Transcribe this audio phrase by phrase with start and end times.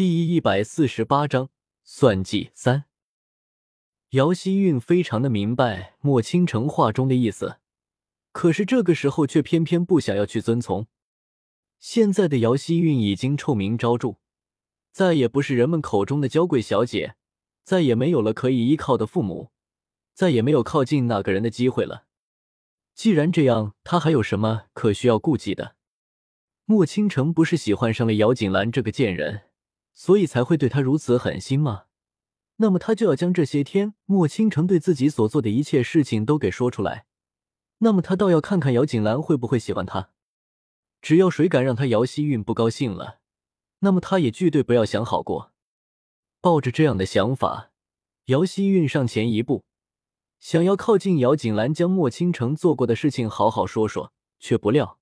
[0.00, 1.50] 第一百四十八章
[1.84, 2.86] 算计三。
[4.12, 7.58] 姚希韵非常的明白莫倾城话中的意思，
[8.32, 10.86] 可是这个时候却偏偏不想要去遵从。
[11.78, 14.14] 现在的姚希韵已经臭名昭著，
[14.90, 17.16] 再也不是人们口中的娇贵小姐，
[17.62, 19.50] 再也没有了可以依靠的父母，
[20.14, 22.06] 再也没有靠近那个人的机会了。
[22.94, 25.76] 既然这样，她还有什么可需要顾忌的？
[26.64, 29.42] 莫倾城不是喜欢上了姚锦兰这个贱人？
[30.00, 31.84] 所以才会对他如此狠心吗？
[32.56, 37.04] 那么他就要将这些天莫倾城对自己所做的一切事情都给说出来。
[37.80, 40.08] 那么他倒要看看姚锦兰会不会喜欢他。
[41.02, 43.18] 只要谁敢让他姚希韵不高兴了，
[43.80, 45.52] 那么他也绝对不要想好过。
[46.40, 47.70] 抱着这样的想法，
[48.26, 49.64] 姚希韵上前一步，
[50.38, 54.14] 想要靠近姚锦兰，将莫倾城做过的事情好好说说。
[54.38, 54.98] 却不料，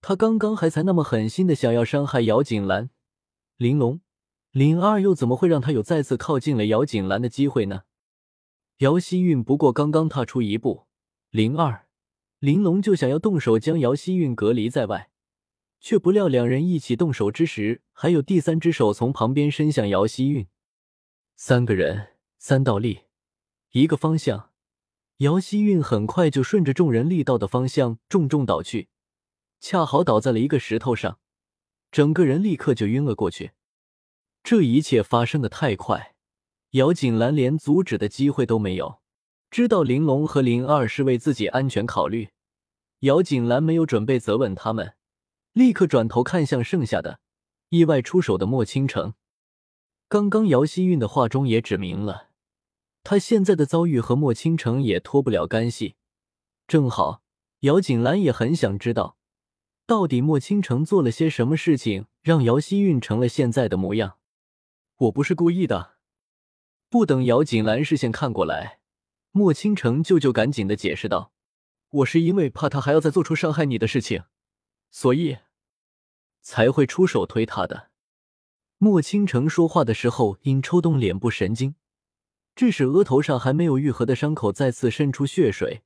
[0.00, 2.90] 他刚刚还才那么狠心的想要伤害姚锦兰。
[3.56, 4.00] 玲珑，
[4.52, 7.84] 灵儿又怎么会让他有再次靠近了姚锦兰的机会呢？
[8.78, 10.84] 姚希韵不过刚刚踏出一步，
[11.30, 11.86] 灵儿、
[12.38, 15.10] 玲珑就想要动手将姚希韵隔离在外，
[15.80, 20.46] 却不料两人一起动手之时，还有第三只手从旁边伸向姚希韵。
[21.34, 23.04] 三个人，三道力，
[23.70, 24.50] 一个方向。
[25.18, 28.90] 姚希韵很快就顺着众人力道的方向重重倒去，
[29.60, 31.18] 恰好倒在了一个石头上。
[31.90, 33.52] 整个人立刻就晕了过去。
[34.42, 36.14] 这一切发生的太快，
[36.70, 39.00] 姚锦兰连阻止的机会都没有。
[39.50, 42.30] 知道玲珑和灵二是为自己安全考虑，
[43.00, 44.94] 姚锦兰没有准备责问他们，
[45.52, 47.20] 立刻转头看向剩下的
[47.68, 49.14] 意外出手的莫倾城。
[50.08, 52.30] 刚刚姚希韵的话中也指明了，
[53.04, 55.96] 他现在的遭遇和莫倾城也脱不了干系。
[56.66, 57.22] 正好，
[57.60, 59.16] 姚锦兰也很想知道。
[59.86, 64.16] 到底莫倾城做了些什么事情，让姚希韵成了现在的模样？
[65.02, 65.94] 我不是故意的。
[66.88, 68.80] 不等姚锦兰视线看过来，
[69.32, 71.32] 莫倾城舅舅赶紧的解释道
[71.90, 74.24] ：“我是因为怕他还要再做出伤害你的事情，
[74.90, 75.38] 所以
[76.40, 77.90] 才会出手推他的。”
[78.78, 81.74] 莫倾城说话的时候，因抽动脸部神经，
[82.54, 85.82] 致使额头上还没有愈合的伤口再次渗出血水。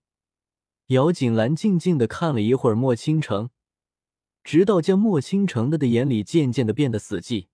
[0.88, 3.50] 姚锦兰静静的看了一会儿莫倾城。
[4.44, 7.48] 直到将莫倾城的的眼里渐渐的变得死寂，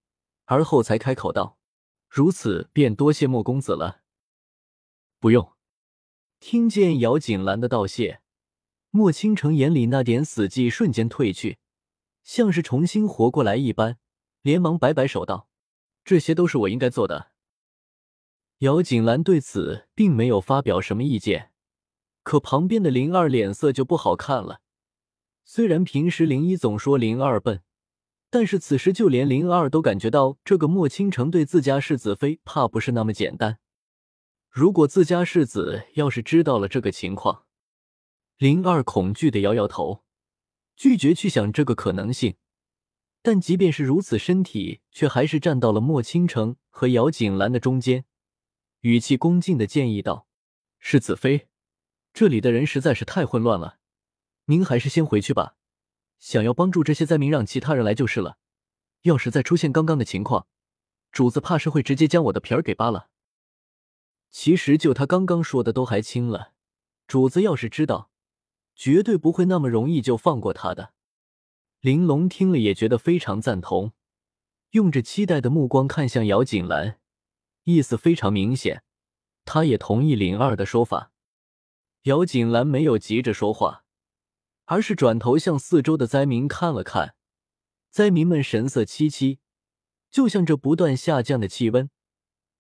[0.52, 1.56] 而后才开口道
[2.10, 4.02] ：“如此便多谢莫公子了。”
[5.18, 5.52] 不用。
[6.40, 8.20] 听见姚锦兰的道谢，
[8.90, 11.56] 莫倾城眼里那点死寂瞬间褪去，
[12.22, 13.96] 像是重新活过来一般，
[14.42, 15.48] 连忙摆摆手道
[16.04, 17.30] ：“这些都是我应该做的。”
[18.58, 21.52] 姚锦兰对此并没有发表什么意见，
[22.22, 24.60] 可旁边的灵儿脸色就不好看了。
[25.46, 27.62] 虽然平时林一总说灵儿笨，
[28.32, 33.58] 但是此时就连灵儿都感觉到这个莫倾城对自家世子妃怕不是那么简单。
[34.48, 37.44] 如果自家世子要是知道了这个情况，
[38.38, 40.02] 灵儿恐惧的摇摇头，
[40.74, 42.36] 拒绝去想这个可能性。
[43.20, 48.06] 但即便是如此，身体却还是站到了莫倾城和姚锦兰的中间，
[48.80, 50.26] 语气恭敬的建议道
[50.80, 51.48] ：“世子妃，
[52.14, 53.76] 这里的人实在是太混乱了。”
[54.48, 55.56] 您还是先回去吧，
[56.22, 58.38] 想要帮助这些灾民，让其他人来就是了。
[59.02, 60.46] 要是再出现刚刚的情况，
[61.10, 63.08] 主子怕是会直接将我的皮儿给扒了。
[64.30, 66.52] 其实就他刚刚说的都还轻了，
[67.08, 68.08] 主子要是知道，
[68.76, 70.92] 绝对不会那么容易就放过他的。
[71.80, 73.90] 玲珑听了也觉得非常赞同，
[74.70, 77.00] 用着期待的目光看向姚锦兰，
[77.64, 78.84] 意思非常明显，
[79.44, 81.10] 他也同意灵儿的说法。
[82.02, 83.80] 姚锦兰没有急着说话。
[84.72, 87.14] 而是转头向四周的灾民看了看，
[87.90, 89.36] 灾民们神色凄凄，
[90.10, 91.90] 就像这不断下降的气温，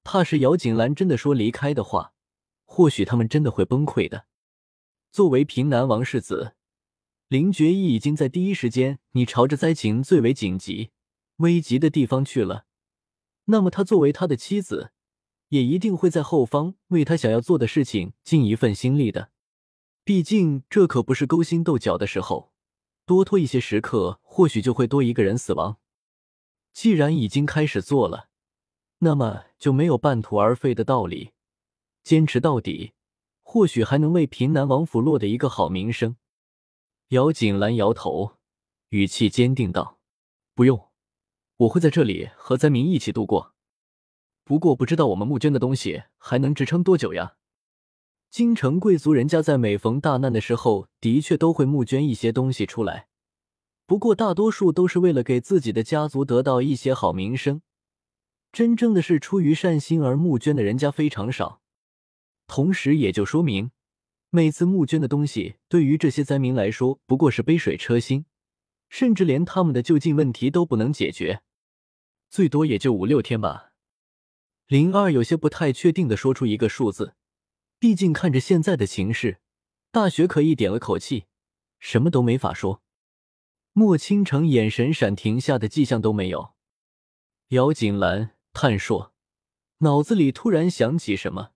[0.04, 2.12] 怕是姚锦兰真的说离开的话，
[2.66, 4.26] 或许他们真的会崩溃的。
[5.10, 6.54] 作为平南王世子，
[7.28, 10.90] 林觉义已经在第一时间你朝着灾情最为紧急、
[11.36, 12.66] 危急的地方去了，
[13.46, 14.92] 那么他作为他的妻子，
[15.48, 19.31] 也一定会在后方为他想要做的事情尽一份心力的。
[20.04, 22.52] 毕竟这可不是勾心斗角的时候，
[23.06, 25.78] 多拖一些时刻，或许就会多一个人死亡。
[26.72, 28.28] 既然已经开始做了，
[28.98, 31.32] 那么就没有半途而废的道理，
[32.02, 32.94] 坚持到底，
[33.42, 36.16] 或许还能为平南王府落得一个好名声。
[37.08, 38.38] 姚锦兰摇头，
[38.88, 40.00] 语气坚定道
[40.56, 40.90] ：“不用，
[41.58, 43.54] 我会在这里和灾民一起度过。
[44.42, 47.36] 不过不知道我们募捐的东西还能支撑多久呀？”
[48.32, 53.06] 京城贵族人家在每逢大难的时候，的确都会募捐一些东西出来，
[53.84, 57.60] 不过大多数都是为了给自己的家族得到一些好名声，
[58.50, 61.60] 真正的是出于善心而募捐的人家非常少，
[62.46, 63.70] 同时也就说明，
[64.30, 68.24] 每次募捐的东西对于这些灾民来说不过是杯水车薪，
[68.88, 71.42] 甚至连他们的就近问题都不能解决，
[72.30, 73.72] 最多也就五六天吧。
[74.68, 77.12] 零二有些不太确定的说出一个数字，
[77.82, 79.40] 毕竟看着现在的形势，
[79.90, 81.24] 大学可一点了口气，
[81.80, 82.80] 什么都没法说。
[83.72, 86.54] 莫倾城眼神闪，停下的迹象都没有。
[87.48, 88.36] 姚锦兰。
[88.52, 89.12] 探说，
[89.78, 91.50] 脑子里突然想起什么，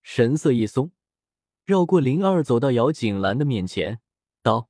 [0.00, 0.92] 神色一松，
[1.64, 3.98] 绕过灵儿，走到姚锦兰的面前，
[4.44, 4.68] 道：“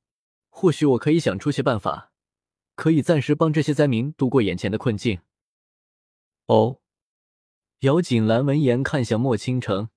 [0.49, 2.13] 或许我可以想出些办法，
[2.73, 5.19] 可以暂时帮这些灾民度过眼前的困境。”
[6.47, 6.79] 哦，
[7.81, 9.89] 姚锦兰闻言看向莫倾城，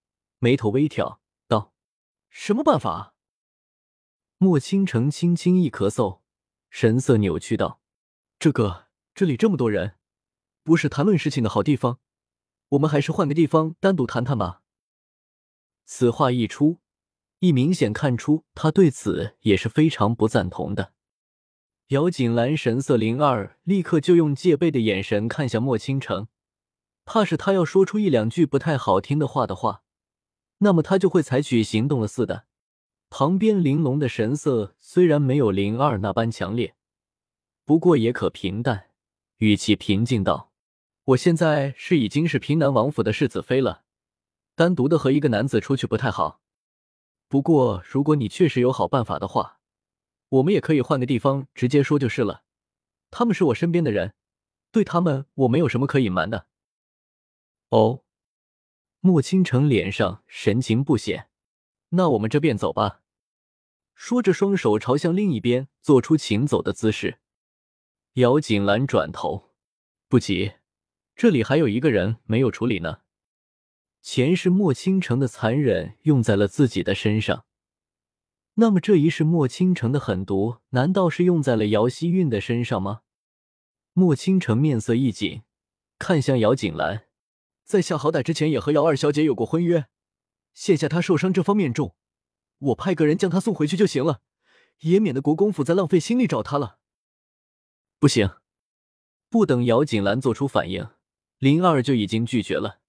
[0.42, 1.72] 眉头微挑，道
[2.28, 3.14] ：“什么办法？”
[4.38, 6.22] 莫倾城轻轻一咳嗽，
[6.68, 7.80] 神色扭曲道
[8.40, 9.98] ：“这个，这里这么多人。”
[10.64, 12.00] 不是谈论事情的好地方，
[12.70, 14.62] 我们还是换个地方单独谈谈吧。
[15.84, 16.80] 此话一出，
[17.38, 20.92] 亦明显看出他对此也是非常不赞同的。
[21.88, 26.26] 姚锦兰神色灵二，立刻就用戒备的眼神看向莫倾城，
[27.04, 29.84] 怕是他要说出一两句不太好听的话的话，
[30.62, 32.46] 那么他就会采取行动了似的。
[33.10, 36.74] 旁边玲珑的神色虽然没有灵儿那般强烈，
[37.64, 38.90] 不过也可平淡，
[39.38, 40.52] 语气平静道。
[41.04, 43.82] 我现在是已经是平南王府的世子妃了，
[44.54, 46.40] 单独的和一个男子出去不太好。
[47.28, 49.58] 不过如果你确实有好办法的话，
[50.28, 52.44] 我们也可以换个地方直接说就是了。
[53.10, 54.14] 他们是我身边的人，
[54.70, 56.46] 对他们我没有什么可隐瞒的。
[57.70, 58.01] 哦，
[59.04, 61.28] 莫倾城脸上神情不显，
[61.88, 63.00] 那我们这便走吧。
[63.96, 67.18] 说着，双手朝向另一边做出请走的姿势。
[68.12, 69.50] 姚锦兰转头，
[70.06, 70.52] 不急。
[71.16, 73.00] 这里还有一个人没有处理呢。
[74.02, 77.44] 前世莫倾城的残忍用在了自己的身上，
[78.54, 83.02] 那么这一世莫倾城的狠毒难道是用在了姚希韵的身上吗？
[83.94, 85.42] 莫倾城面色一紧，
[85.98, 87.06] 看向姚锦兰，
[87.64, 89.86] 在下好歹之前也和姚二小姐有过婚约，
[90.52, 91.94] 现下她受伤这方面重，
[92.58, 94.20] 我派个人将她送回去就行了，
[94.80, 96.78] 也免得国公府再浪费心力找她了。
[97.98, 98.30] 不行，
[99.30, 100.88] 不等姚锦兰做出反应。
[101.38, 102.80] 林二就已经拒绝了，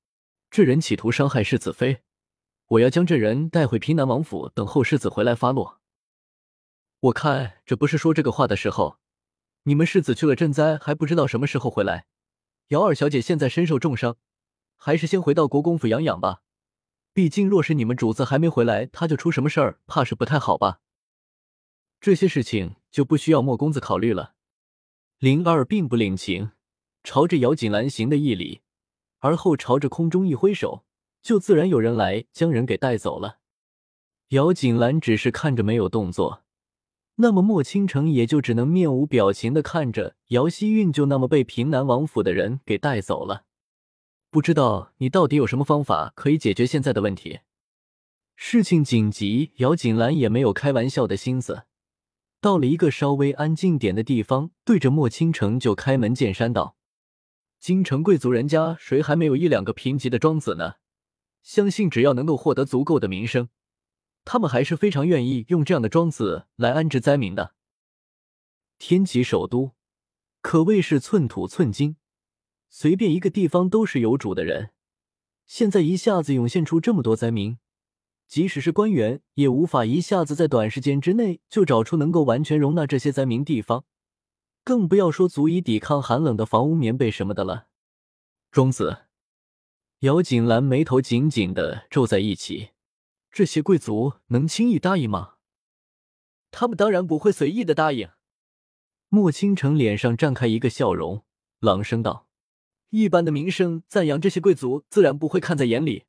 [0.51, 2.03] 这人企图伤害世子妃，
[2.67, 5.79] 我要将这人带回平南王府，等候世子回来发落。
[6.99, 8.99] 我看这不是说这个话的时候，
[9.63, 12.05] 你们世子去了赈灾，还不知道什么时候回来。
[12.67, 14.17] 姚二小姐现在身受重伤，
[14.85, 16.41] 还是先回到国公府养养吧。
[17.13, 20.81] 毕竟若是你们主子还没回来，他就出什么事儿，怕是不太好吧。
[22.01, 24.33] 这些事情就不需要莫公子考虑了。
[25.19, 26.51] 林二并不领情。
[27.01, 28.59] 朝着姚锦兰行的一礼，
[29.19, 30.83] 而后朝着空中一挥手，
[31.21, 33.38] 就自然有人来将人给带走了。
[34.30, 36.44] 姚锦兰只是看着没有动作，
[37.15, 43.45] 那么莫倾城也就只能面无表情的看着姚希韵就那么被平南王府的人给带走了。
[44.33, 47.41] 不知道你到底有什么方法可以解决现在的问题？
[48.35, 51.65] 事情紧急，姚锦兰也没有开玩笑的心思，
[52.41, 56.75] 到了一个稍微安静点的地方，对着莫倾城就开门见山道。
[57.59, 60.78] 京城贵族人家谁还没有一两个贫瘠的庄子呢？
[61.44, 63.49] 相信只要能够获得足够的名声，
[64.25, 67.54] 他们还是非常愿意用这样的庄子来安置灾民的。
[68.80, 69.73] 天启首都
[70.42, 71.97] 可谓是寸土寸金，
[72.75, 74.71] 随便一个地方都是有主的人。
[75.45, 77.59] 现在一下子涌现出这么多灾民，
[78.27, 83.85] 即使是官员也无法一下子在短时间之内就找出能够完全容纳这些灾民地方。
[84.63, 87.68] 更不要说足以抵抗寒冷的房屋、棉被什么的了。
[88.49, 89.03] 庄子，
[89.99, 92.69] 姚锦兰眉头紧紧的皱在一起。
[93.30, 95.35] 这些贵族能轻易答应吗？
[96.49, 98.09] 他们当然不会随意的答应。
[99.09, 101.23] 莫倾城脸上绽开一个笑容，
[101.59, 102.27] 朗声道
[102.94, 106.04] ：“一般的名声赞扬这些贵族，自然不会看在眼里。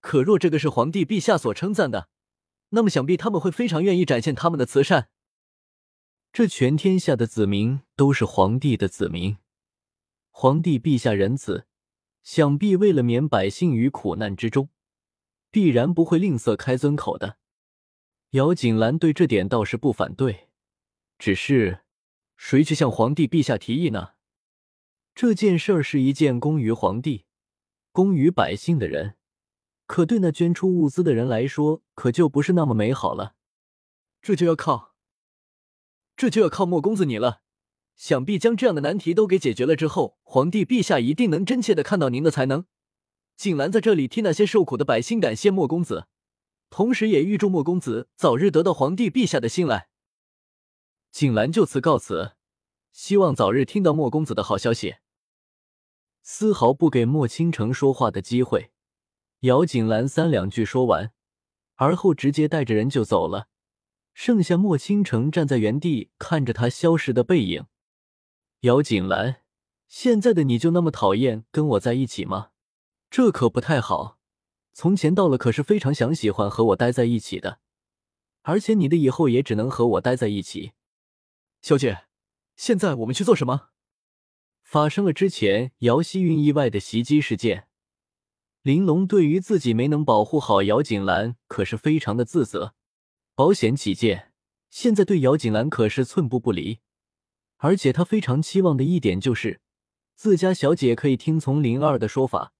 [0.00, 2.08] 可若这个是皇帝陛下所称赞的，
[2.70, 5.10] 那么想必他们会非常愿意展现他们的慈善。”
[6.32, 9.36] 这全天下的子民都是皇帝的子民，
[10.30, 11.66] 皇帝陛下仁慈，
[12.22, 14.70] 想必为了免百姓于苦难之中，
[15.50, 17.36] 必然不会吝啬开尊口的。
[18.30, 20.48] 姚锦兰对这点倒是不反对，
[21.18, 21.80] 只是
[22.38, 24.12] 谁去向皇帝陛下提议呢？
[25.14, 27.26] 这件事儿是一件功于皇帝、
[27.92, 29.14] 功于百姓的人，
[29.86, 33.36] 可对那捐出物资的人来说，可就不是那么美好了。
[34.20, 34.94] 这就要靠。
[36.16, 37.42] 这就要靠莫公子你了，
[37.94, 42.66] 想必将这样的难题都给解决了之后，皇帝陛下一定能真切的看到您的才能。
[43.36, 46.08] 景兰在这里替那些受苦的百姓感谢莫公子，
[46.70, 49.88] 同时也预祝莫公子早日得到皇帝陛下的信赖。
[51.12, 52.32] 景兰就此告辞，
[52.90, 54.96] 希望早日听到莫公子的好消息。
[56.26, 58.70] 丝毫不给莫倾城说话的机会，
[59.40, 61.12] 姚景兰三两句说完，
[61.74, 63.48] 而后直接带着人就走了，
[64.14, 67.66] 剩下莫倾城站在原地看着他消失的背影。
[68.60, 69.42] 姚景兰，
[69.86, 72.52] 现在的你就那么讨厌跟我在一起吗？
[73.10, 74.18] 这可不太好。
[74.72, 77.58] 从前到了可是非常想喜欢和我待在一起的，
[78.40, 80.72] 而且你的以后也只能和我待在一起。
[81.60, 82.06] 小姐，
[82.56, 83.73] 现在我们去做什么？
[84.64, 87.68] 发生了之前姚希韵意外的袭击事件，
[88.62, 92.74] 玲珑对于自己没能保护好姚锦兰可是非常的自责。
[93.36, 94.32] 保险起见，
[94.70, 96.80] 现在对姚锦兰可是寸步不离。
[97.58, 99.60] 而且他非常期望的一点就是，
[100.16, 102.52] 自家小姐可以听从灵儿的说法，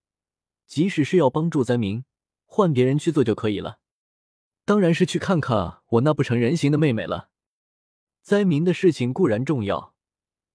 [0.66, 2.04] 即使是要帮助灾民，
[2.44, 3.78] 换别人去做就可以了。
[4.64, 7.30] 当然是去看看我那不成人形的妹妹了。
[8.22, 9.93] 灾民的事情固然重要，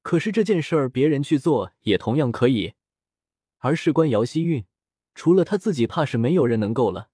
[0.10, 2.74] 可是这件事儿别人去做也同样可以。
[3.60, 4.66] 而事关姚希韵，
[5.14, 7.10] 除了她自己，怕是没有人能够了。